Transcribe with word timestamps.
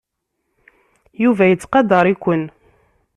Yuba 1.23 1.45
yettqadar-iken. 1.47 2.43